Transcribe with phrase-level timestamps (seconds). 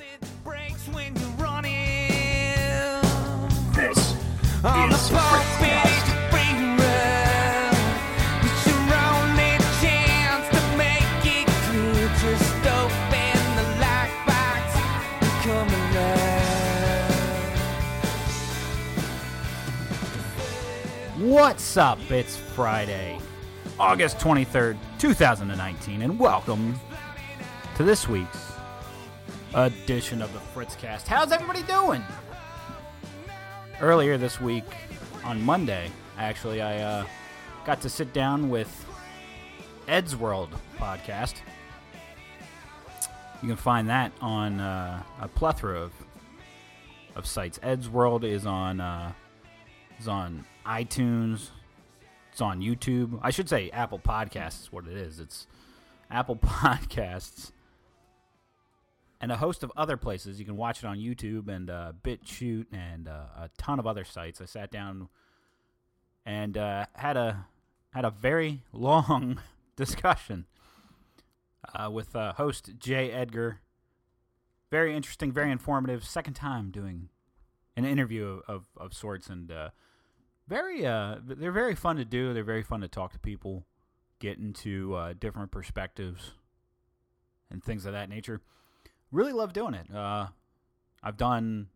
[0.00, 0.08] This
[3.98, 4.16] is
[4.62, 5.92] pulpit, Fritzcast.
[5.92, 7.76] it's a free run.
[8.40, 9.52] It's your only
[9.82, 12.08] chance to make it clear.
[12.16, 14.66] Just open the lockbox
[15.20, 16.30] and come alive.
[21.20, 22.00] What's up?
[22.10, 23.18] It's Friday,
[23.78, 26.80] August 23rd, 2019, and welcome
[27.76, 28.49] to this week's
[29.54, 31.06] edition of the Fritzcast.
[31.06, 32.02] How's everybody doing?
[33.80, 34.64] Earlier this week,
[35.24, 37.04] on Monday, actually, I uh,
[37.64, 38.86] got to sit down with
[39.88, 41.36] Ed's World podcast.
[43.42, 45.92] You can find that on uh, a plethora of,
[47.16, 47.58] of sites.
[47.62, 49.12] Ed's World is on uh,
[49.98, 51.48] is on iTunes.
[52.30, 53.18] It's on YouTube.
[53.22, 55.18] I should say Apple Podcasts is what it is.
[55.18, 55.46] It's
[56.10, 57.50] Apple Podcasts
[59.20, 60.38] and a host of other places.
[60.38, 64.04] You can watch it on YouTube and uh, BitChute and uh, a ton of other
[64.04, 64.40] sites.
[64.40, 65.08] I sat down
[66.24, 67.46] and uh, had a
[67.92, 69.40] had a very long
[69.76, 70.46] discussion
[71.74, 73.60] uh, with uh, host Jay Edgar.
[74.70, 76.04] Very interesting, very informative.
[76.04, 77.08] Second time doing
[77.76, 79.70] an interview of, of sorts, and uh,
[80.46, 82.32] very they're very fun to do.
[82.32, 83.66] They're very fun to talk to people,
[84.20, 86.32] get into different perspectives,
[87.50, 88.42] and things of that nature.
[89.12, 89.92] Really love doing it.
[89.94, 90.28] Uh,
[91.02, 91.68] I've done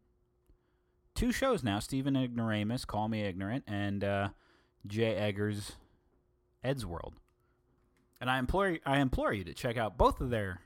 [1.15, 4.29] two shows now: Stephen Ignoramus, Call Me Ignorant, and uh,
[4.87, 5.73] Jay Eggers,
[6.63, 7.15] Ed's World.
[8.21, 10.61] And I implore I implore you to check out both of their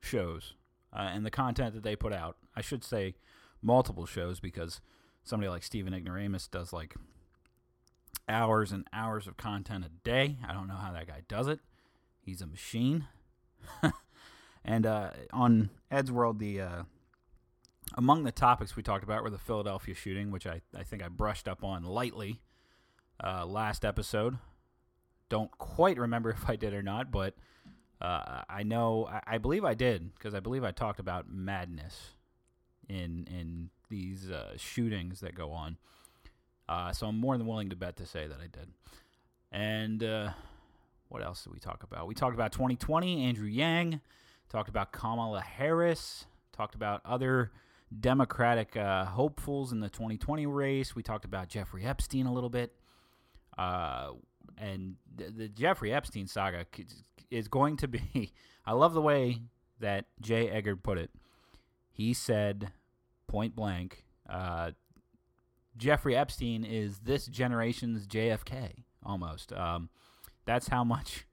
[0.00, 0.54] shows
[0.92, 2.36] uh, and the content that they put out.
[2.54, 3.14] I should say
[3.62, 4.80] multiple shows because
[5.24, 6.94] somebody like Stephen Ignoramus does like
[8.28, 10.38] hours and hours of content a day.
[10.46, 11.60] I don't know how that guy does it.
[12.20, 13.06] He's a machine.
[14.64, 16.82] and uh, on Ed's World, the uh,
[17.96, 21.08] among the topics we talked about were the Philadelphia shooting, which I, I think I
[21.08, 22.40] brushed up on lightly
[23.22, 24.38] uh, last episode.
[25.28, 27.34] Don't quite remember if I did or not, but
[28.00, 32.14] uh, I know I, I believe I did because I believe I talked about madness
[32.88, 35.76] in in these uh, shootings that go on.
[36.68, 38.68] Uh, so I'm more than willing to bet to say that I did.
[39.50, 40.32] And
[41.08, 42.06] what else did we talk about?
[42.06, 44.00] We talked about 2020, Andrew Yang.
[44.50, 46.26] Talked about Kamala Harris.
[46.52, 47.52] Talked about other
[47.98, 50.94] Democratic uh, hopefuls in the 2020 race.
[50.94, 52.74] We talked about Jeffrey Epstein a little bit.
[53.56, 54.10] Uh,
[54.58, 56.66] and the, the Jeffrey Epstein saga
[57.30, 58.32] is going to be.
[58.66, 59.42] I love the way
[59.78, 61.10] that Jay Egger put it.
[61.90, 62.72] He said,
[63.26, 64.72] point blank, uh,
[65.76, 69.52] Jeffrey Epstein is this generation's JFK almost.
[69.52, 69.88] Um,
[70.44, 71.26] that's how much.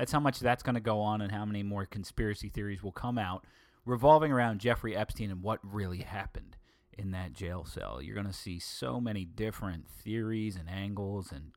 [0.00, 2.90] That's how much that's going to go on, and how many more conspiracy theories will
[2.90, 3.44] come out
[3.84, 6.56] revolving around Jeffrey Epstein and what really happened
[6.96, 8.00] in that jail cell.
[8.00, 11.52] You're going to see so many different theories and angles and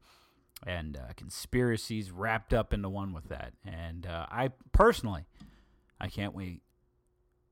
[0.68, 3.54] and uh, conspiracies wrapped up into one with that.
[3.66, 5.24] And uh, I personally,
[6.02, 6.64] I can't wait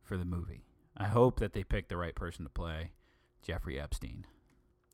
[0.03, 0.65] for the movie.
[0.97, 2.91] I hope that they pick the right person to play
[3.41, 4.25] Jeffrey Epstein.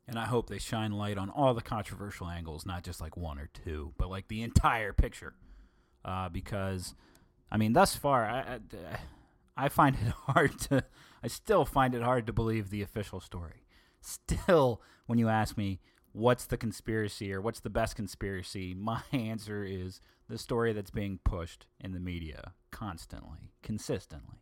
[0.06, 3.40] And I hope they shine light on all the controversial angles, not just like one
[3.40, 5.34] or two, but like the entire picture.
[6.04, 6.94] Uh, because,
[7.50, 8.58] I mean, thus far, I,
[8.90, 8.98] I,
[9.56, 10.84] I find it hard to,
[11.22, 13.64] I still find it hard to believe the official story.
[14.00, 15.80] Still, when you ask me,
[16.12, 21.18] what's the conspiracy or what's the best conspiracy, my answer is the story that's being
[21.24, 24.38] pushed in the media constantly, consistently.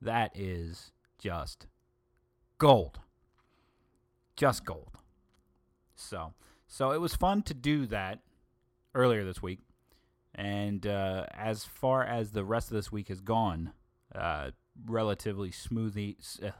[0.00, 1.66] That is just
[2.58, 3.00] gold
[4.36, 4.98] just gold.
[5.94, 6.34] So,
[6.68, 8.20] so it was fun to do that
[8.94, 9.60] earlier this week,
[10.36, 13.72] and uh, as far as the rest of this week has gone,
[14.14, 14.50] uh,
[14.84, 16.50] relatively smoothie, uh,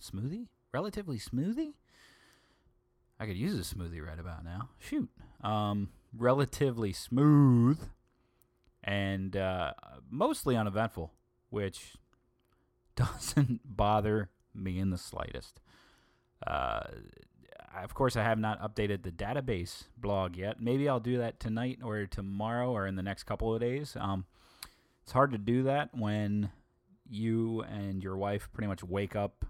[0.00, 1.74] smoothie, relatively smoothie.
[3.20, 4.70] I could use a smoothie right about now.
[4.80, 5.08] Shoot,
[5.42, 7.78] um, relatively smooth,
[8.82, 9.74] and uh,
[10.10, 11.12] mostly uneventful,
[11.48, 11.94] which
[12.96, 15.60] doesn't bother me in the slightest.
[17.74, 20.60] Uh, of course, I have not updated the database blog yet.
[20.60, 23.96] Maybe I'll do that tonight or tomorrow or in the next couple of days.
[23.98, 24.26] Um,
[25.02, 26.50] it's hard to do that when
[27.08, 29.44] you and your wife pretty much wake up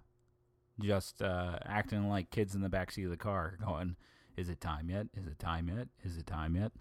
[0.81, 3.97] just uh, acting like kids in the backseat of the car, going,
[4.37, 5.07] "Is it time yet?
[5.15, 5.89] Is it time yet?
[6.03, 6.73] Is it time yet?"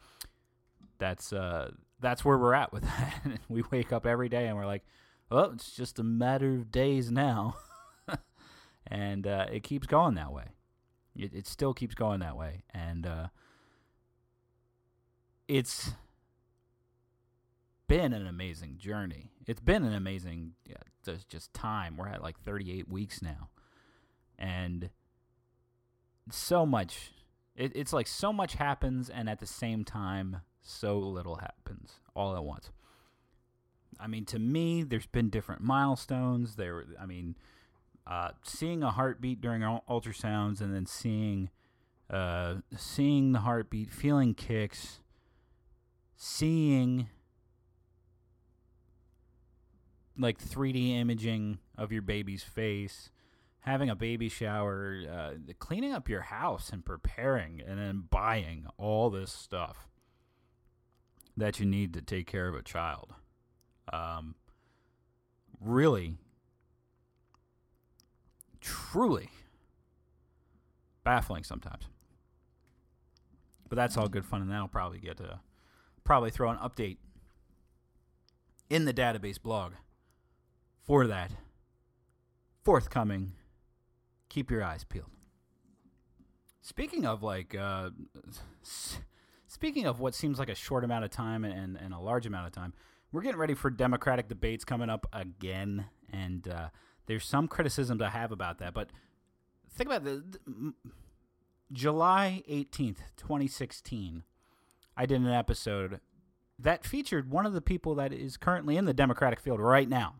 [0.98, 2.84] That's uh, that's where we're at with
[3.24, 3.40] that.
[3.50, 4.86] we wake up every day and we're like,
[5.30, 7.58] "Well, it's just a matter of days now."
[8.88, 10.46] and uh, it keeps going that way.
[11.16, 13.28] It, it still keeps going that way, and uh,
[15.48, 15.92] it's
[17.88, 19.31] been an amazing journey.
[19.46, 20.78] It's been an amazing yeah,
[21.28, 21.98] just time.
[21.98, 23.50] We're at like 38 weeks now,
[24.40, 24.90] and
[26.30, 27.12] so much.
[27.56, 32.36] It, it's like so much happens, and at the same time, so little happens all
[32.36, 32.72] at once.
[34.00, 36.56] I mean, to me, there's been different milestones.
[36.56, 37.36] There, I mean,
[38.07, 41.50] uh, seeing a heartbeat during ultrasounds, and then seeing,
[42.09, 45.01] uh, seeing the heartbeat, feeling kicks,
[46.15, 47.07] seeing
[50.18, 53.09] like 3D imaging of your baby's face,
[53.62, 59.09] having a baby shower, uh, cleaning up your house and preparing, and then buying all
[59.09, 59.88] this stuff
[61.38, 63.13] that you need to take care of a child.
[63.92, 64.36] Um,
[65.59, 66.18] really,
[68.62, 69.30] truly
[71.04, 71.86] baffling sometimes.
[73.68, 75.40] But that's all good fun, and that'll probably get to
[76.04, 76.98] probably throw an update
[78.69, 79.74] in the database blog
[80.84, 81.31] for that
[82.63, 83.34] forthcoming.
[84.30, 85.10] Keep your eyes peeled.
[86.62, 87.90] Speaking of like, uh,
[89.48, 92.48] speaking of what seems like a short amount of time and, and a large amount
[92.48, 92.74] of time,
[93.12, 96.69] we're getting ready for Democratic debates coming up again, and uh,
[97.12, 98.74] there's some criticisms I have about that.
[98.74, 98.88] But
[99.75, 100.74] think about the, the
[101.74, 104.24] July 18th, 2016.
[104.96, 106.00] I did an episode
[106.58, 110.16] that featured one of the people that is currently in the Democratic field right now.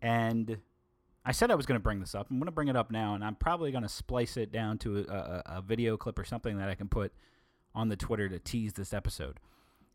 [0.00, 0.58] And
[1.24, 2.28] I said I was going to bring this up.
[2.30, 4.78] I'm going to bring it up now, and I'm probably going to splice it down
[4.78, 7.12] to a, a, a video clip or something that I can put
[7.74, 9.40] on the Twitter to tease this episode.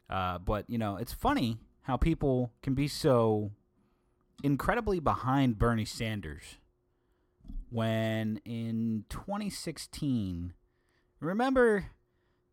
[0.09, 3.51] Uh, but, you know, it's funny how people can be so
[4.43, 6.57] incredibly behind Bernie Sanders
[7.69, 10.53] when in 2016,
[11.19, 11.87] remember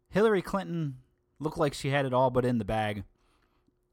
[0.09, 0.99] Hillary Clinton
[1.39, 3.05] looked like she had it all but in the bag,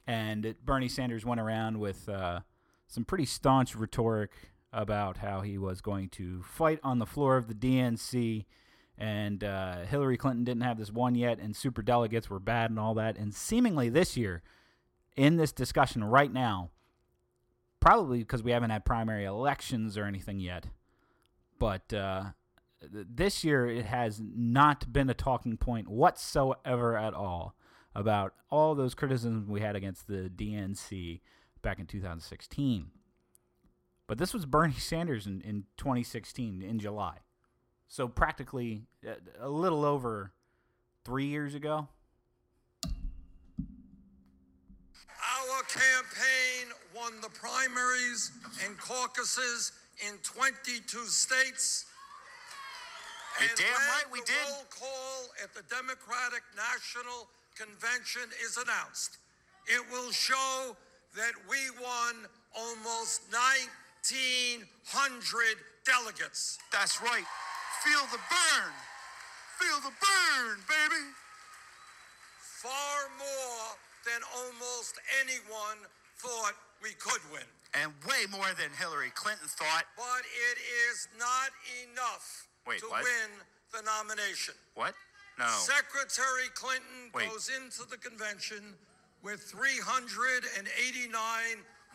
[0.08, 2.42] and Bernie Sanders went around with uh,
[2.88, 4.32] some pretty staunch rhetoric
[4.74, 8.46] about how he was going to fight on the floor of the DNC,
[8.98, 12.80] and uh, Hillary Clinton didn't have this one yet, and super delegates were bad and
[12.80, 13.18] all that.
[13.18, 14.42] And seemingly this year,
[15.16, 16.72] in this discussion right now,
[17.82, 20.68] probably because we haven't had primary elections or anything yet,
[21.60, 22.28] but uh,
[22.82, 27.56] this year it has not been a talking point whatsoever at all
[27.94, 31.20] about all those criticisms we had against the DNC
[31.62, 32.88] back in 2016.
[34.08, 37.18] But this was Bernie Sanders in, in 2016 in July.
[37.88, 40.32] So practically uh, a little over
[41.04, 41.90] three years ago.
[45.24, 48.32] Our campaign won the primaries
[48.64, 49.72] and caucuses
[50.08, 51.86] in 22 states.
[53.40, 54.38] You're and damn right we the did.
[54.46, 57.28] roll call at the Democratic National
[57.58, 59.18] Convention is announced,
[59.66, 60.78] it will show
[61.16, 64.62] that we won almost 1,900
[65.86, 66.60] delegates.
[66.72, 67.26] That's right.
[67.84, 68.74] Feel the burn.
[69.58, 71.04] Feel the burn, baby.
[72.62, 73.76] Far more
[74.06, 75.78] than almost anyone
[76.18, 77.46] thought we could win.
[77.74, 79.88] And way more than Hillary Clinton thought.
[79.96, 80.58] But it
[80.92, 81.56] is not
[81.88, 83.04] enough Wait, to what?
[83.04, 83.30] win
[83.72, 84.56] the nomination.
[84.76, 84.94] What?
[85.40, 85.48] No.
[85.48, 87.30] Secretary Clinton Wait.
[87.32, 88.76] goes into the convention
[89.24, 90.52] with 389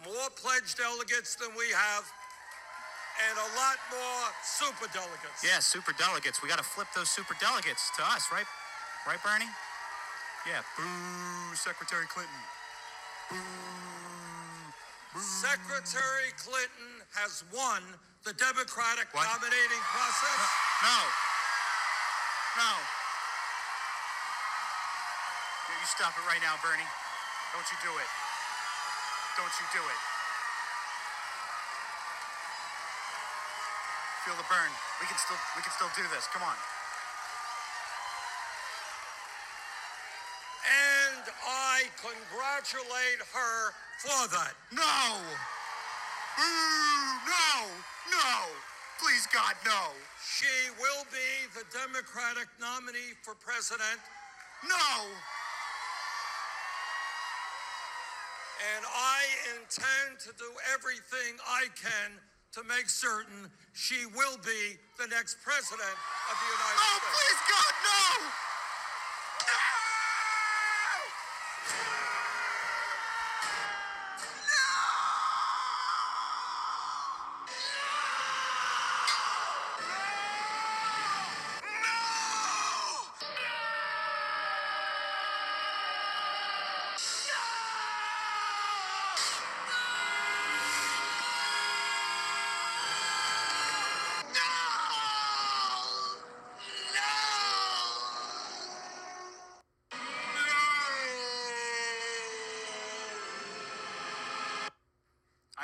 [0.04, 2.04] more pledged delegates than we have
[3.28, 5.40] and a lot more super delegates.
[5.44, 6.42] Yeah, super delegates.
[6.42, 8.44] We got to flip those super delegates to us, right?
[9.06, 9.48] Right, Bernie?
[10.44, 10.60] Yeah.
[10.76, 12.40] Boo, Secretary Clinton.
[13.30, 13.36] Boo.
[15.18, 17.80] Secretary Clinton has won
[18.24, 19.24] the Democratic What?
[19.24, 20.40] nominating process.
[20.84, 20.98] No.
[22.60, 22.72] No.
[25.68, 26.84] Yeah, You stop it right now, Bernie.
[27.56, 28.10] Don't you do it.
[29.40, 30.00] Don't you do it.
[34.24, 34.72] Feel the burn.
[35.00, 36.26] We can still we can still do this.
[36.34, 36.56] Come on.
[41.46, 44.54] I congratulate her for that.
[44.72, 45.20] No!
[46.36, 46.44] Boo!
[47.26, 47.66] No!
[48.10, 48.34] No!
[49.00, 49.92] Please, God, no!
[50.24, 54.00] She will be the Democratic nominee for president,
[54.64, 55.04] No!
[58.56, 59.20] and I
[59.60, 62.16] intend to do everything I can
[62.56, 67.12] to make certain she will be the next president of the United Oh, States.
[67.20, 67.72] please, God!
[67.84, 68.32] No!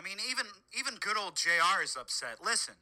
[0.03, 2.43] I mean, even even good old JR is upset.
[2.43, 2.75] Listen,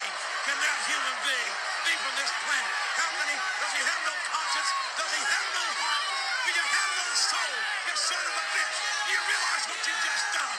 [0.00, 1.52] Can that human being
[1.84, 2.76] be from this planet?
[2.96, 3.36] How many?
[3.60, 4.70] Does he have no conscience?
[4.96, 6.04] Does he have no heart?
[6.48, 7.52] Do you have no soul?
[7.84, 8.76] You son of a bitch!
[9.04, 10.56] Do you realize what you just done?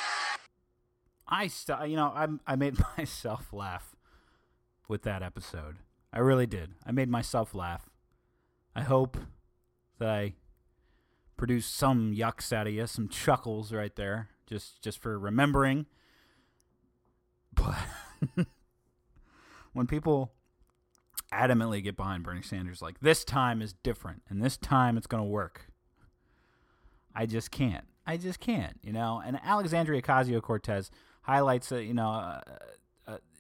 [1.34, 3.96] I st- you know I I made myself laugh
[4.88, 5.82] with that episode.
[6.14, 6.78] I really did.
[6.86, 7.90] I made myself laugh.
[8.76, 9.18] I hope
[9.98, 10.34] that I
[11.38, 15.88] produced some yucks out of you, some chuckles right there, just just for remembering.
[19.74, 20.32] When people
[21.34, 25.24] adamantly get behind Bernie Sanders, like this time is different, and this time it's going
[25.24, 25.72] to work.
[27.16, 27.86] I just can't.
[28.06, 29.22] I just can't, you know.
[29.26, 30.92] And Alexandria Ocasio Cortez
[31.24, 32.40] highlights, you know,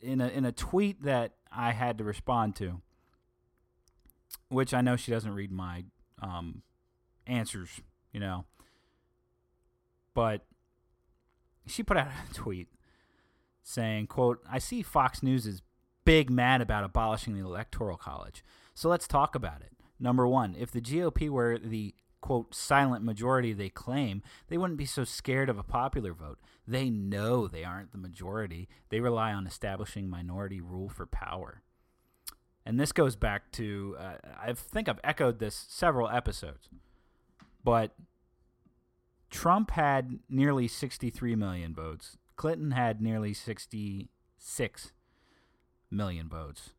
[0.01, 2.81] in a in a tweet that I had to respond to,
[4.49, 5.85] which I know she doesn't read my
[6.21, 6.63] um,
[7.27, 8.45] answers, you know,
[10.13, 10.45] but
[11.67, 12.67] she put out a tweet
[13.63, 15.61] saying, "quote I see Fox News is
[16.05, 18.43] big mad about abolishing the electoral college,
[18.73, 19.73] so let's talk about it.
[19.99, 24.85] Number one, if the GOP were the quote silent majority they claim, they wouldn't be
[24.85, 26.39] so scared of a popular vote.
[26.67, 28.69] They know they aren't the majority.
[28.89, 31.63] They rely on establishing minority rule for power."
[32.65, 36.69] And this goes back to uh, I think I've echoed this several episodes,
[37.63, 37.95] but
[39.29, 42.17] Trump had nearly 63 million votes.
[42.35, 44.91] Clinton had nearly 66
[45.91, 46.71] million votes.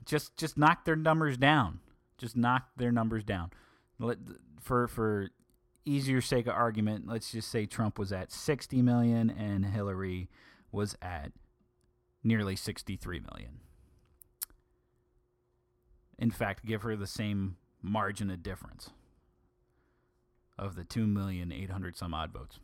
[0.05, 1.81] just just knock their numbers down.
[2.19, 3.51] Just knock their numbers down.
[4.61, 5.31] For for
[5.85, 10.29] easier sake of argument, let's just say Trump was at 60 million and Hillary
[10.73, 11.33] was at
[12.23, 13.61] nearly 63 million.
[16.19, 18.91] In fact, give her the same margin of difference
[20.59, 22.59] of the 2 million 800 some odd votes.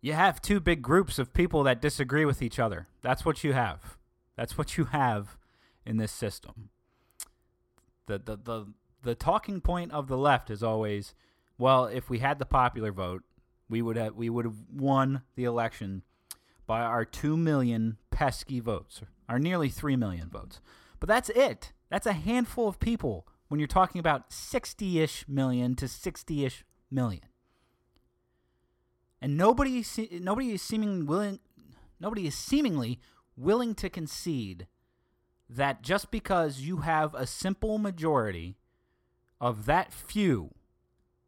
[0.00, 2.88] You have two big groups of people that disagree with each other.
[3.02, 3.96] That's what you have.
[4.36, 5.38] That's what you have
[5.86, 6.68] in this system.
[8.06, 8.66] The the the
[9.04, 11.14] the talking point of the left is always,
[11.58, 13.22] well, if we had the popular vote,
[13.68, 16.02] we would have we would have won the election
[16.66, 20.60] by our 2 million pesky votes, our nearly 3 million votes.
[21.00, 21.72] But that's it.
[21.90, 27.24] That's a handful of people when you're talking about 60-ish million to 60-ish million.
[29.20, 29.84] And nobody
[30.20, 31.40] nobody is seeming willing
[31.98, 33.00] nobody is seemingly
[33.36, 34.66] willing to concede
[35.48, 38.56] that just because you have a simple majority
[39.44, 40.54] of that few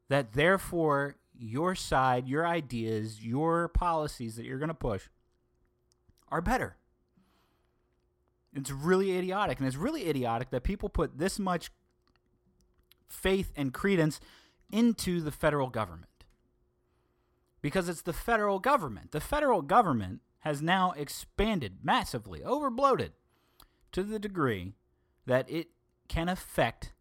[0.09, 5.03] that therefore your side, your ideas, your policies that you're going to push
[6.31, 6.77] are better.
[8.55, 9.59] It's really idiotic.
[9.59, 11.71] And it's really idiotic that people put this much
[13.07, 14.19] faith and credence
[14.73, 16.25] into the federal government.
[17.61, 19.13] Because it's the federal government.
[19.13, 23.11] The federal government has now expanded massively, overbloated,
[23.93, 24.73] to the degree
[25.27, 25.69] that it
[26.09, 26.95] can affect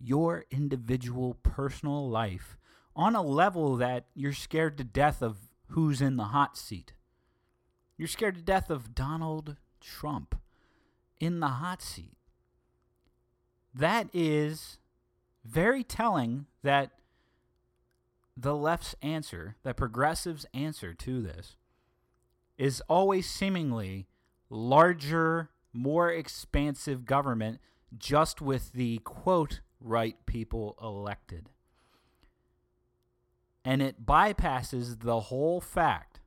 [0.00, 2.56] your individual personal life
[2.96, 5.38] on a level that you're scared to death of
[5.68, 6.92] who's in the hot seat.
[7.96, 10.40] You're scared to death of Donald Trump
[11.20, 12.16] in the hot seat.
[13.74, 14.78] That is
[15.44, 16.90] very telling that
[18.36, 21.56] the left's answer, the progressives' answer to this,
[22.56, 24.06] is always seemingly
[24.48, 27.60] larger, more expansive government
[27.96, 31.48] just with the quote right people elected.
[33.64, 36.20] And it bypasses the whole fact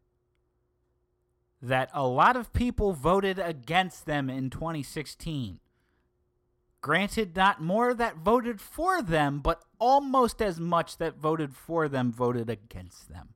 [1.61, 5.59] that a lot of people voted against them in 2016.
[6.81, 12.11] Granted, not more that voted for them, but almost as much that voted for them
[12.11, 13.29] voted against them.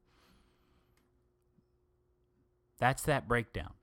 [2.77, 3.74] That's that breakdown.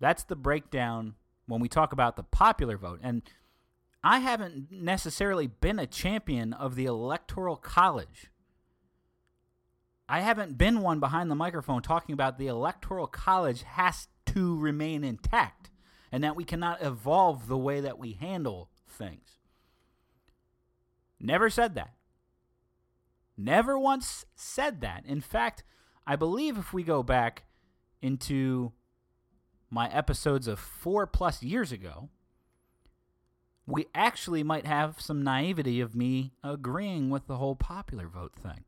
[0.00, 1.14] That's the breakdown
[1.46, 3.00] when we talk about the popular vote.
[3.02, 3.22] And
[4.08, 8.30] I haven't necessarily been a champion of the Electoral College.
[10.08, 15.02] I haven't been one behind the microphone talking about the Electoral College has to remain
[15.02, 15.70] intact
[16.12, 19.40] and that we cannot evolve the way that we handle things.
[21.18, 21.94] Never said that.
[23.36, 25.04] Never once said that.
[25.04, 25.64] In fact,
[26.06, 27.42] I believe if we go back
[28.00, 28.70] into
[29.68, 32.10] my episodes of four plus years ago,
[33.66, 38.64] we actually might have some naivety of me agreeing with the whole popular vote thing.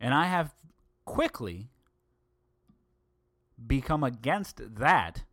[0.00, 0.54] And I have
[1.04, 1.70] quickly
[3.66, 5.24] become against that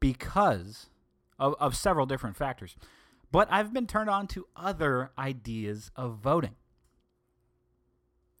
[0.00, 0.90] because
[1.38, 2.76] of, of several different factors.
[3.30, 6.56] But I've been turned on to other ideas of voting.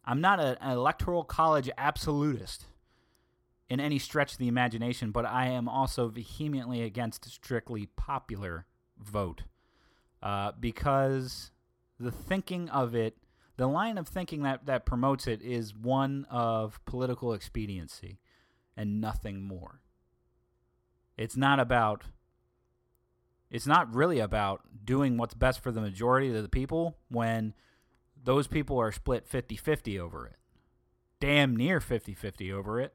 [0.04, 2.66] I'm not a, an electoral college absolutist
[3.72, 8.66] in any stretch of the imagination, but I am also vehemently against strictly popular
[8.98, 9.44] vote
[10.22, 11.52] uh, because
[11.98, 13.16] the thinking of it,
[13.56, 18.20] the line of thinking that, that promotes it is one of political expediency
[18.76, 19.80] and nothing more.
[21.16, 22.04] It's not about
[23.50, 27.54] it's not really about doing what's best for the majority of the people when
[28.22, 30.36] those people are split 50-50 over it.
[31.20, 32.94] Damn near 50-50 over it.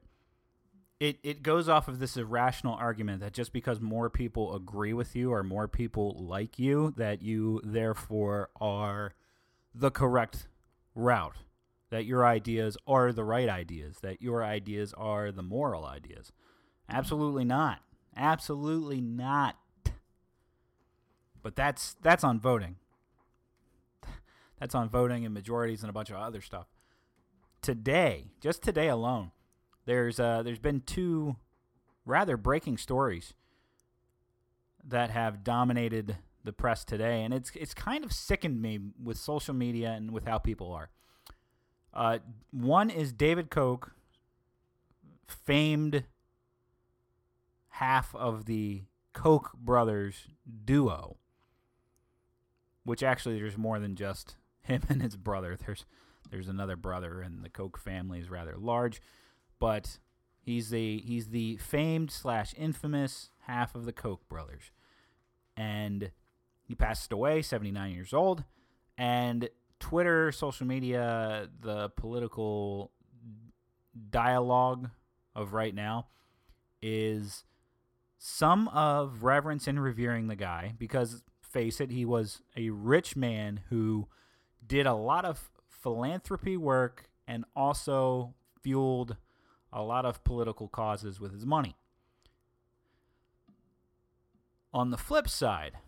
[1.00, 5.14] It it goes off of this irrational argument that just because more people agree with
[5.14, 9.14] you or more people like you that you therefore are
[9.74, 10.48] the correct
[10.94, 11.36] route.
[11.90, 16.32] That your ideas are the right ideas, that your ideas are the moral ideas.
[16.88, 17.80] Absolutely not.
[18.16, 19.56] Absolutely not.
[21.42, 22.76] But that's that's on voting.
[24.58, 26.66] That's on voting and majorities and a bunch of other stuff.
[27.62, 29.30] Today, just today alone,
[29.88, 31.36] there's uh, there's been two
[32.04, 33.32] rather breaking stories
[34.86, 39.54] that have dominated the press today, and it's it's kind of sickened me with social
[39.54, 40.90] media and with how people are.
[41.94, 42.18] Uh,
[42.50, 43.90] one is David Koch,
[45.26, 46.04] famed
[47.70, 48.82] half of the
[49.14, 50.28] Koch brothers
[50.66, 51.16] duo,
[52.84, 55.56] which actually there's more than just him and his brother.
[55.56, 55.86] There's
[56.30, 59.00] there's another brother, and the Koch family is rather large,
[59.58, 59.98] but
[60.40, 64.70] he's the he's the famed slash infamous half of the Koch brothers,
[65.56, 66.10] and
[66.62, 68.44] he passed away, 79 years old,
[68.96, 69.48] and
[69.80, 72.92] Twitter, social media, the political
[74.10, 74.90] dialogue
[75.34, 76.06] of right now
[76.82, 77.44] is
[78.18, 83.60] some of reverence and revering the guy because face it he was a rich man
[83.70, 84.08] who
[84.66, 89.16] did a lot of philanthropy work and also fueled
[89.72, 91.76] a lot of political causes with his money.
[94.72, 95.78] On the flip side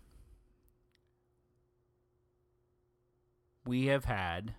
[3.66, 4.54] we have had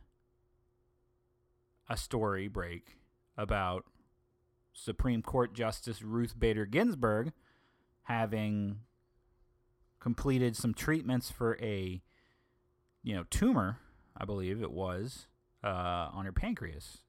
[1.90, 2.98] a story break
[3.38, 3.86] about
[4.74, 7.34] Supreme Court Justice Ruth Bader Ginsburg
[8.04, 8.78] having
[10.00, 12.02] completed some treatments for a
[13.04, 13.80] you know tumor,
[14.16, 15.28] I believe it was,
[15.64, 17.00] uh, on her pancreas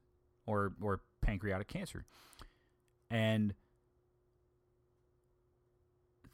[0.46, 2.04] or or pancreatic cancer.
[3.10, 3.54] And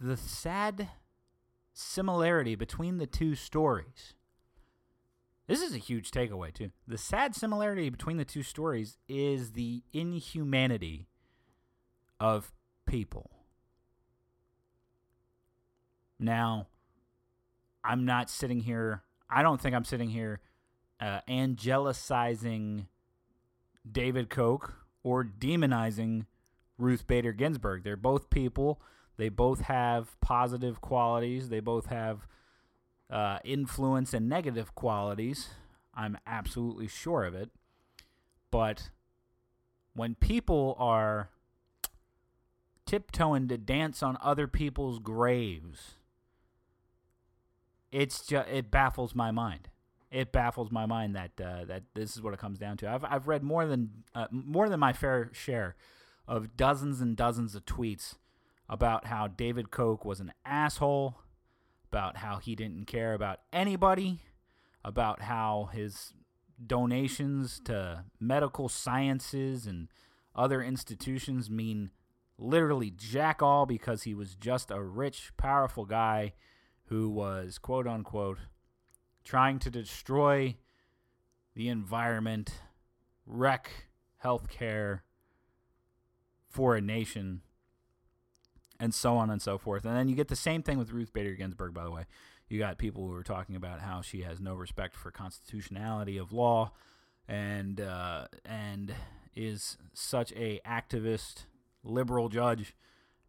[0.01, 0.89] the sad
[1.73, 4.15] similarity between the two stories.
[5.47, 6.71] This is a huge takeaway too.
[6.87, 11.09] The sad similarity between the two stories is the inhumanity
[12.21, 12.53] of
[12.87, 13.31] people.
[16.19, 16.67] Now,
[17.85, 19.05] I'm not sitting here.
[19.31, 20.41] I don't think I'm sitting here
[21.01, 22.87] uh, angelicizing
[23.93, 26.27] David Koch or demonizing
[26.79, 27.85] Ruth Bader Ginsburg.
[27.85, 28.81] They're both people.
[29.17, 31.49] They both have positive qualities.
[31.49, 32.27] They both have
[33.11, 35.49] uh, influence and negative qualities.
[35.95, 37.51] I'm absolutely sure of it.
[38.51, 38.91] But
[39.95, 41.31] when people are
[42.87, 45.95] tiptoeing to dance on other people's graves,
[47.91, 49.69] it's just it baffles my mind.
[50.11, 52.89] It baffles my mind that uh, that this is what it comes down to.
[52.89, 55.77] I've I've read more than uh, more than my fair share
[56.27, 58.15] of dozens and dozens of tweets
[58.69, 61.17] about how David Koch was an asshole,
[61.91, 64.21] about how he didn't care about anybody,
[64.85, 66.13] about how his
[66.65, 69.89] donations to medical sciences and
[70.35, 71.91] other institutions mean
[72.39, 76.33] literally jack all because he was just a rich, powerful guy
[76.87, 78.39] who was quote unquote
[79.29, 80.57] trying to destroy
[81.55, 82.63] the environment,
[83.27, 83.71] wreck
[84.25, 85.01] healthcare
[86.49, 87.43] for a nation,
[88.81, 89.85] and so on and so forth.
[89.85, 92.07] And then you get the same thing with Ruth Bader Ginsburg, by the way.
[92.49, 96.33] You got people who are talking about how she has no respect for constitutionality of
[96.33, 96.73] law,
[97.29, 98.95] and uh, and
[99.37, 101.45] is such a activist
[101.85, 102.75] liberal judge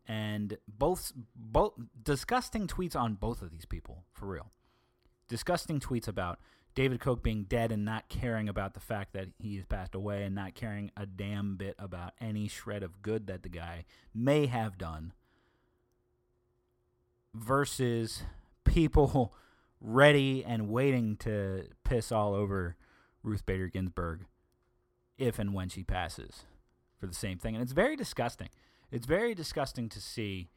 [0.08, 4.52] and both both disgusting tweets on both of these people for real.
[5.30, 6.40] Disgusting tweets about
[6.76, 10.24] David Koch being dead and not caring about the fact that he has passed away
[10.24, 14.48] and not caring a damn bit about any shred of good that the guy may
[14.48, 15.14] have done
[17.34, 18.24] versus
[18.64, 19.34] people
[19.82, 22.76] ready and waiting to piss all over
[23.24, 24.26] Ruth Bader Ginsburg
[25.18, 26.46] if and when she passes
[26.98, 27.56] for the same thing.
[27.56, 28.50] And it's very disgusting.
[28.92, 30.50] It's very disgusting to see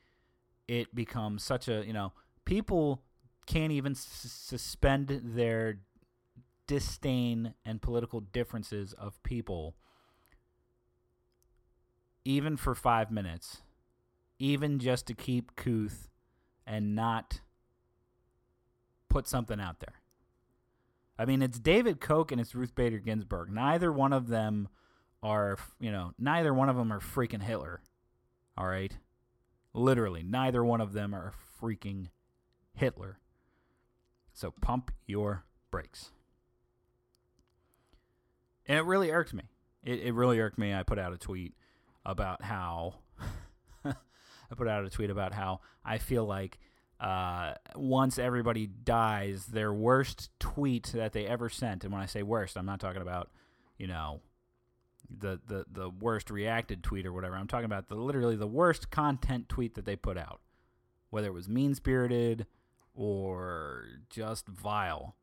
[0.69, 2.13] it become such a, you know,
[2.45, 3.03] people
[3.47, 5.81] can't even s- suspend their
[6.67, 9.75] disdain and political differences of people
[12.25, 13.63] even for five minutes,
[14.39, 16.09] even just to keep couth
[16.67, 17.41] and not
[19.09, 20.01] put something out there.
[21.19, 23.51] I mean, it's David Koch and it's Ruth Bader Ginsburg.
[23.51, 24.69] Neither one of them
[25.23, 27.81] are, you know, neither one of them are freaking Hitler.
[28.57, 28.97] All right?
[29.75, 32.09] Literally, neither one of them are freaking
[32.75, 33.19] Hitler.
[34.33, 36.11] So pump your brakes.
[38.67, 39.45] And it really irked me.
[39.83, 40.73] It, it really irked me.
[40.73, 41.55] I put out a tweet
[42.05, 42.95] about how
[43.85, 46.59] I put out a tweet about how I feel like
[47.01, 52.23] uh, once everybody dies, their worst tweet that they ever sent, and when I say
[52.23, 53.31] worst, I'm not talking about,
[53.77, 54.21] you know,
[55.11, 57.35] the, the, the worst reacted tweet or whatever.
[57.37, 60.41] I'm talking about the literally the worst content tweet that they put out,
[61.11, 62.47] whether it was mean spirited
[62.95, 65.17] or just vile.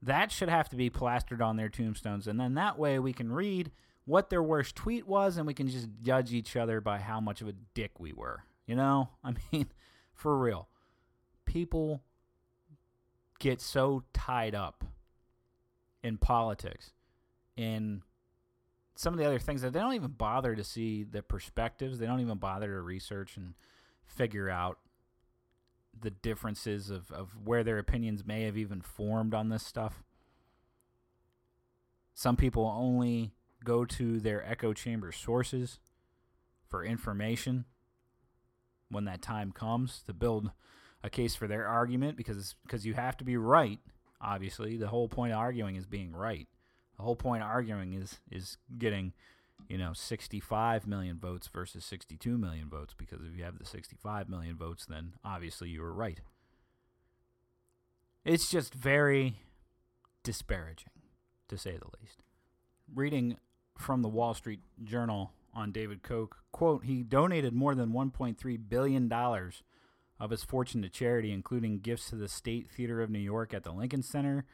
[0.00, 3.32] That should have to be plastered on their tombstones, and then that way we can
[3.32, 3.70] read
[4.04, 7.40] what their worst tweet was, and we can just judge each other by how much
[7.40, 8.44] of a dick we were.
[8.66, 9.66] You know, I mean,
[10.14, 10.68] for real,
[11.44, 12.02] people
[13.38, 14.84] get so tied up
[16.02, 16.92] in politics,
[17.56, 18.02] in
[18.94, 21.98] some of the other things that they don't even bother to see the perspectives.
[21.98, 23.54] They don't even bother to research and
[24.04, 24.78] figure out
[25.98, 30.02] the differences of, of where their opinions may have even formed on this stuff.
[32.14, 33.32] Some people only
[33.64, 35.78] go to their echo chamber sources
[36.68, 37.64] for information
[38.88, 40.50] when that time comes to build
[41.02, 43.78] a case for their argument because because you have to be right
[44.20, 46.46] obviously the whole point of arguing is being right
[46.96, 49.12] the whole point of arguing is is getting
[49.68, 54.28] you know 65 million votes versus 62 million votes because if you have the 65
[54.28, 56.20] million votes then obviously you were right
[58.24, 59.36] it's just very
[60.22, 60.90] disparaging
[61.48, 62.22] to say the least
[62.94, 63.36] reading
[63.76, 66.36] from the Wall Street Journal on David Koch.
[66.52, 72.16] Quote, he donated more than $1.3 billion of his fortune to charity, including gifts to
[72.16, 74.44] the State Theater of New York at the Lincoln Center,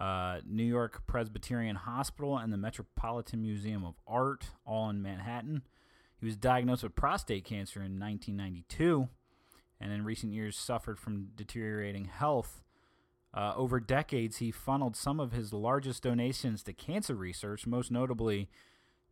[0.00, 5.62] uh, New York Presbyterian Hospital, and the Metropolitan Museum of Art, all in Manhattan.
[6.18, 9.08] He was diagnosed with prostate cancer in 1992
[9.80, 12.62] and in recent years suffered from deteriorating health.
[13.32, 18.48] Uh, over decades, he funneled some of his largest donations to cancer research, most notably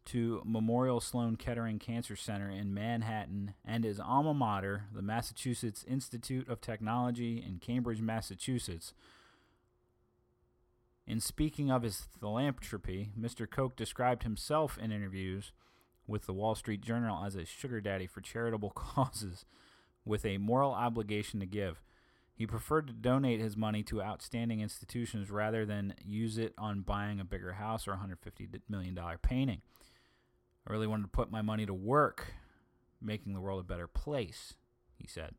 [0.04, 6.48] to Memorial Sloan Kettering Cancer Center in Manhattan and his alma mater, the Massachusetts Institute
[6.48, 8.94] of Technology in Cambridge, Massachusetts.
[11.08, 13.50] In speaking of his philanthropy, Mr.
[13.50, 15.52] Koch described himself in interviews
[16.06, 19.46] with the Wall Street Journal as a sugar daddy for charitable causes
[20.04, 21.82] with a moral obligation to give.
[22.34, 27.20] He preferred to donate his money to outstanding institutions rather than use it on buying
[27.20, 29.62] a bigger house or a $150 million painting.
[30.66, 32.34] I really wanted to put my money to work,
[33.00, 34.56] making the world a better place,
[34.98, 35.36] he said.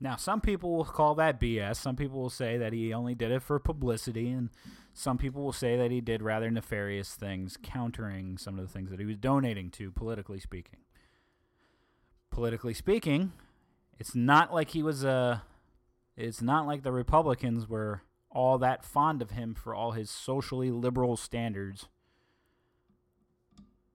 [0.00, 1.76] Now, some people will call that BS.
[1.76, 4.48] Some people will say that he only did it for publicity, and
[4.94, 8.90] some people will say that he did rather nefarious things, countering some of the things
[8.90, 10.78] that he was donating to, politically speaking.
[12.30, 13.32] Politically speaking,
[13.98, 15.42] it's not like he was a.
[16.16, 20.70] It's not like the Republicans were all that fond of him for all his socially
[20.70, 21.88] liberal standards,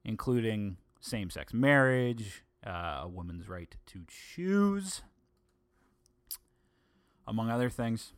[0.03, 5.01] including same sex marriage, uh, a woman's right to choose,
[7.27, 8.13] among other things.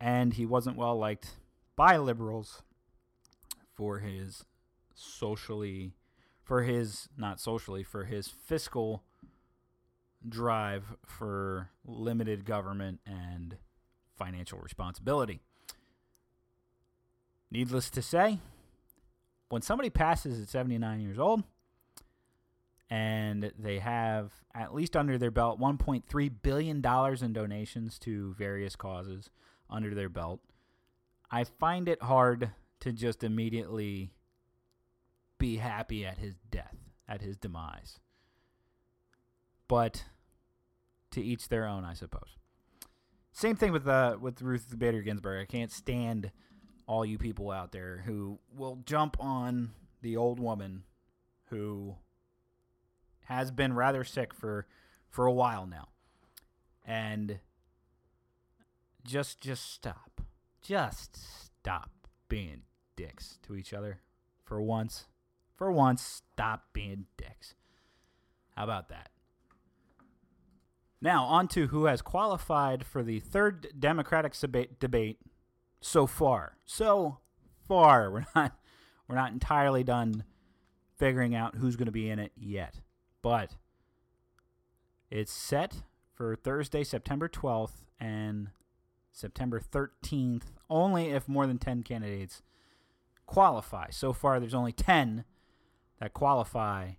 [0.00, 1.36] And he wasn't well liked
[1.76, 2.62] by liberals
[3.74, 4.44] for his
[4.94, 5.94] socially,
[6.42, 9.02] for his, not socially, for his fiscal
[10.26, 13.56] drive for limited government and
[14.16, 15.40] financial responsibility.
[17.50, 18.40] Needless to say,
[19.48, 21.44] when somebody passes at 79 years old
[22.90, 29.30] and they have at least under their belt $1.3 billion in donations to various causes
[29.70, 30.40] under their belt,
[31.30, 34.12] I find it hard to just immediately
[35.38, 36.76] be happy at his death,
[37.08, 37.98] at his demise.
[39.66, 40.04] But
[41.12, 42.36] to each their own, I suppose.
[43.32, 45.42] Same thing with uh, with Ruth Bader Ginsburg.
[45.42, 46.30] I can't stand
[46.86, 50.84] all you people out there who will jump on the old woman
[51.46, 51.96] who
[53.24, 54.66] has been rather sick for
[55.08, 55.88] for a while now.
[56.84, 57.40] And
[59.04, 60.20] just just stop.
[60.62, 61.90] Just stop.
[62.28, 62.62] being
[62.96, 64.00] dicks to each other
[64.44, 65.06] for once.
[65.54, 67.54] For once, stop being dicks.
[68.56, 69.10] How about that?
[71.00, 75.18] Now, on to who has qualified for the third Democratic debate, debate
[75.80, 76.56] so far.
[76.64, 77.18] So
[77.68, 78.56] far, we're not
[79.06, 80.24] we're not entirely done
[80.96, 82.80] figuring out who's going to be in it yet.
[83.24, 83.52] But
[85.10, 85.76] it's set
[86.12, 88.50] for Thursday, September 12th and
[89.12, 92.42] September 13th, only if more than 10 candidates
[93.24, 93.88] qualify.
[93.88, 95.24] So far, there's only 10
[96.00, 96.90] that qualify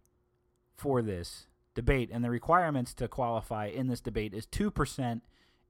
[0.76, 2.10] for this debate.
[2.12, 5.22] And the requirements to qualify in this debate is 2%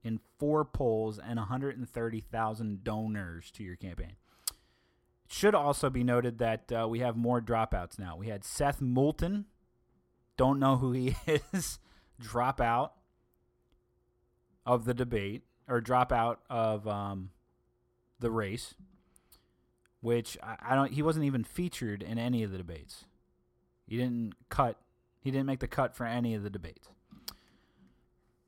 [0.05, 4.15] in four polls and 130,000 donors to your campaign.
[5.25, 8.15] It should also be noted that uh, we have more dropouts now.
[8.15, 9.47] We had Seth Moulton,
[10.38, 11.15] don't know who he
[11.54, 11.80] is,
[12.19, 12.93] drop out
[14.65, 17.32] of the debate or drop out of um,
[18.19, 18.76] the race,
[20.02, 20.93] which I, I don't.
[20.93, 23.06] He wasn't even featured in any of the debates.
[23.88, 24.78] He didn't cut.
[25.19, 26.89] He didn't make the cut for any of the debates.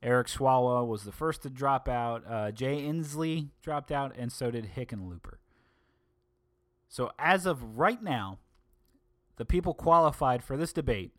[0.00, 2.22] Eric Swalwell was the first to drop out.
[2.28, 5.38] Uh, Jay Inslee dropped out, and so did Hickenlooper.
[6.88, 8.38] So as of right now,
[9.36, 11.12] the people qualified for this debate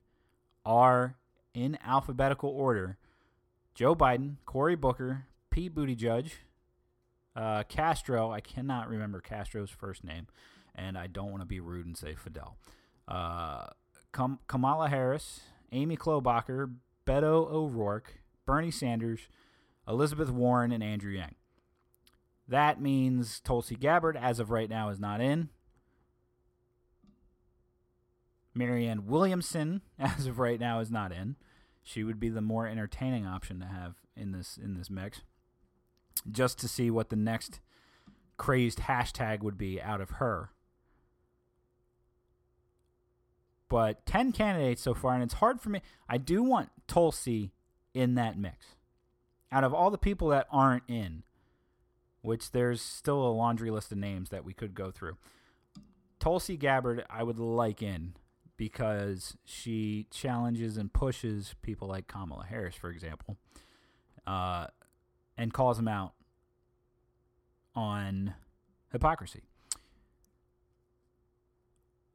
[0.70, 1.16] are
[1.54, 2.98] in alphabetical order:
[3.74, 6.32] Joe Biden, Cory Booker, Pete Buttigieg,
[7.36, 8.32] uh, Castro.
[8.32, 10.28] I cannot remember Castro's first name,
[10.76, 12.58] and I don't want to be rude and say Fidel.
[13.08, 13.68] Uh,
[14.14, 19.22] Kam- Kamala Harris, Amy Klobuchar, Beto O'Rourke, Bernie Sanders,
[19.88, 21.36] Elizabeth Warren, and Andrew Yang.
[22.48, 25.50] That means Tulsi Gabbard, as of right now, is not in.
[28.54, 31.36] Marianne Williamson, as of right now, is not in.
[31.84, 35.22] She would be the more entertaining option to have in this in this mix.
[36.30, 37.62] Just to see what the next
[38.38, 40.52] crazed hashtag would be out of her.
[43.70, 45.82] But 10 candidates so far, and it's hard for me.
[46.10, 47.54] I do want Tulsi
[47.94, 48.76] in that mix.
[49.52, 51.24] Out of all the people that aren't in,
[52.22, 55.18] which there's still a laundry list of names that we could go through.
[56.20, 58.16] Tulsi Gabbard, I would like in
[58.60, 63.38] because she challenges and pushes people like Kamala Harris, for example,
[64.28, 64.68] uh,
[65.38, 66.12] and calls them out
[67.74, 68.34] on
[68.92, 69.44] hypocrisy.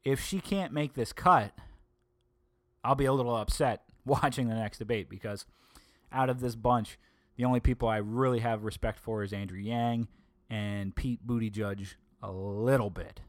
[0.03, 1.51] If she can't make this cut,
[2.83, 5.45] I'll be a little upset watching the next debate because
[6.11, 6.99] out of this bunch,
[7.37, 10.09] the only people I really have respect for is Andrew Yang
[10.47, 13.21] and Pete Buttigieg a little bit.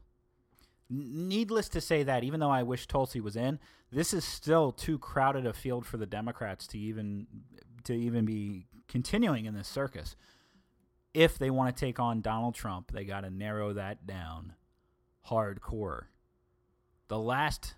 [0.89, 3.59] Needless to say that, even though I wish Tulsi was in,
[3.91, 7.27] this is still too crowded a field for the Democrats to even
[7.83, 10.15] to even be continuing in this circus.
[11.13, 14.53] If they want to take on Donald Trump, they got to narrow that down
[15.29, 16.05] hardcore.
[17.07, 17.75] The last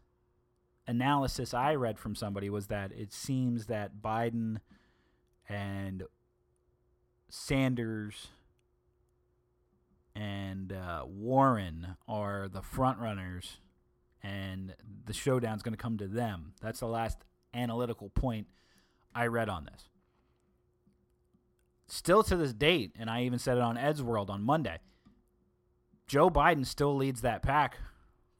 [0.88, 4.58] analysis I read from somebody was that it seems that Biden
[5.48, 6.04] and
[7.30, 8.30] Sanders
[10.20, 13.60] and uh, Warren are the front runners,
[14.22, 16.54] and the showdown's going to come to them.
[16.62, 17.20] That's the last
[17.54, 18.48] analytical point
[19.16, 19.88] I read on this.
[21.88, 24.80] Still to this date, and I even said it on Ed's World on Monday.
[26.06, 27.78] Joe Biden still leads that pack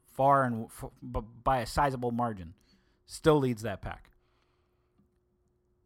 [0.04, 0.68] far and
[1.02, 2.52] by a sizable margin.
[3.06, 4.10] Still leads that pack.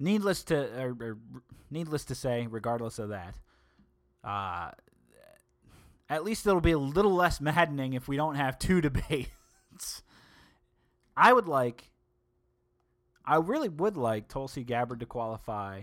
[0.01, 1.19] Needless to, or, or,
[1.71, 3.37] needless to say, regardless of that,
[4.25, 4.73] uh,
[6.09, 10.03] at least it'll be a little less maddening if we don't have two debates.
[11.17, 11.91] I would like,
[13.25, 15.83] I really would like Tulsi Gabbard to qualify,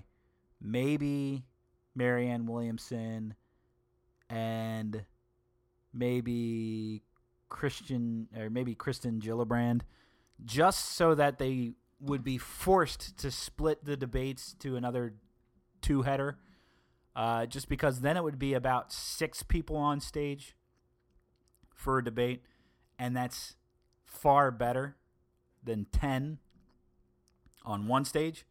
[0.61, 1.45] maybe
[1.95, 3.35] Marianne Williamson,
[4.29, 5.05] and
[5.93, 7.03] maybe
[7.49, 9.81] Christian or maybe Kristen Gillibrand,
[10.43, 15.13] just so that they would be forced to split the debates to another
[15.81, 16.37] two header.
[17.15, 20.55] Uh, just because then it would be about six people on stage
[21.75, 22.43] for a debate,
[22.97, 23.55] and that's
[24.05, 24.95] far better
[25.63, 26.37] than ten
[27.65, 28.45] on one stage.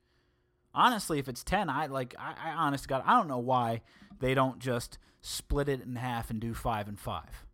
[0.75, 2.15] Honestly, if it's ten, I like.
[2.19, 3.81] I, I honest God, I don't know why
[4.19, 7.47] they don't just split it in half and do five and five.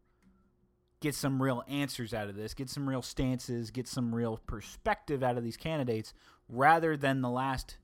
[1.01, 2.53] Get some real answers out of this.
[2.53, 3.71] Get some real stances.
[3.71, 6.13] Get some real perspective out of these candidates,
[6.49, 7.77] rather than the last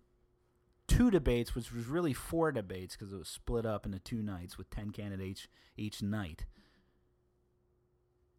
[0.96, 4.59] two debates, which was really four debates because it was split up into two nights
[4.59, 6.44] with 10 candidates each night.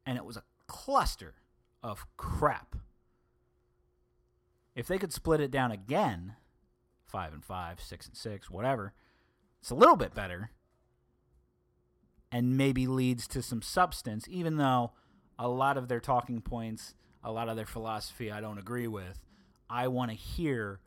[0.05, 1.35] And it was a cluster
[1.81, 2.75] of crap.
[4.75, 6.35] If they could split it down again,
[7.05, 8.93] five and five, six and six, whatever,
[9.61, 10.51] it's a little bit better.
[12.31, 14.91] and maybe leads to some substance, even though
[15.37, 19.19] a lot of their talking points, a lot of their philosophy I don't agree with.
[19.69, 20.79] I want to hear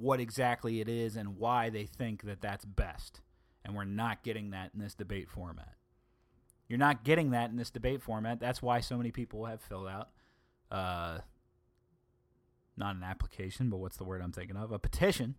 [0.00, 3.20] what exactly it is and why they think that that's best.
[3.64, 5.74] And we're not getting that in this debate format.
[6.68, 8.40] You're not getting that in this debate format.
[8.40, 10.08] That's why so many people have filled out
[10.70, 11.18] uh,
[12.76, 14.72] not an application, but what's the word I'm thinking of?
[14.72, 15.36] A petition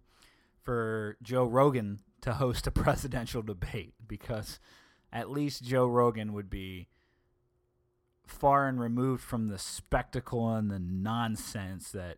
[0.61, 4.59] for Joe Rogan to host a presidential debate because
[5.11, 6.87] at least Joe Rogan would be
[8.25, 12.17] far and removed from the spectacle and the nonsense that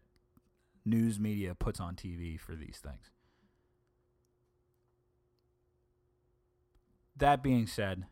[0.86, 3.12] news media puts on TV for these things.
[7.18, 8.06] That being said,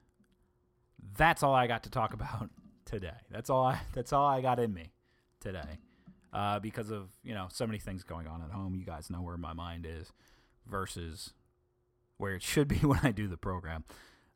[1.17, 2.49] that's all I got to talk about
[2.86, 3.17] today.
[3.29, 4.91] That's all I that's all I got in me
[5.39, 5.79] today.
[6.34, 8.73] Uh, because of, you know, so many things going on at home.
[8.73, 10.13] You guys know where my mind is
[10.65, 11.34] versus
[12.17, 13.84] where it should be when I do the program.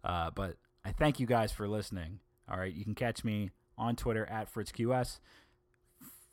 [0.03, 2.19] Uh, but I thank you guys for listening.
[2.51, 5.19] All right, you can catch me on Twitter at FritzQS,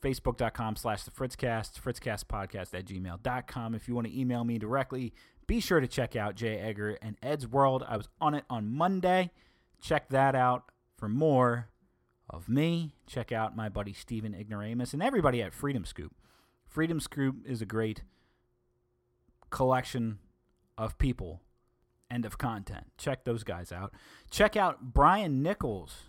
[0.03, 3.75] Facebook.com slash the Fritzcast, FritzcastPodcast at gmail.com.
[3.75, 5.13] If you want to email me directly,
[5.47, 7.83] be sure to check out Jay Egger and Ed's World.
[7.87, 9.31] I was on it on Monday.
[9.81, 10.65] Check that out
[10.97, 11.69] for more
[12.29, 12.95] of me.
[13.07, 16.13] Check out my buddy Steven Ignoramus and everybody at Freedom Scoop.
[16.67, 18.03] Freedom Scoop is a great
[19.49, 20.19] collection
[20.77, 21.41] of people
[22.09, 22.87] and of content.
[22.97, 23.93] Check those guys out.
[24.29, 26.03] Check out Brian Nichols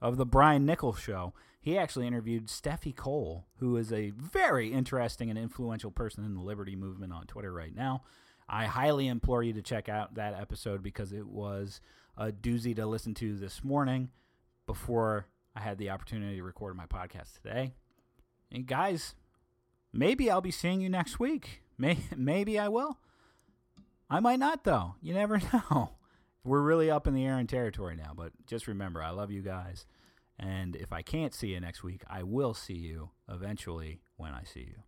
[0.00, 1.34] of the Brian Nichols Show.
[1.60, 6.40] He actually interviewed Steffi Cole, who is a very interesting and influential person in the
[6.40, 8.02] liberty movement on Twitter right now.
[8.48, 11.80] I highly implore you to check out that episode because it was
[12.16, 14.10] a doozy to listen to this morning
[14.66, 17.72] before I had the opportunity to record my podcast today.
[18.50, 19.14] And guys,
[19.92, 21.62] maybe I'll be seeing you next week.
[21.76, 22.98] May- maybe I will.
[24.08, 24.94] I might not, though.
[25.02, 25.90] You never know.
[26.44, 29.42] We're really up in the air in territory now, but just remember, I love you
[29.42, 29.84] guys.
[30.38, 34.44] And if I can't see you next week, I will see you eventually when I
[34.44, 34.82] see you.